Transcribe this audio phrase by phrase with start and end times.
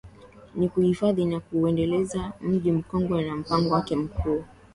[0.55, 4.43] Ni kuhifadhi na kuuendeleza Mji Mkongwe na mpango wake mkuu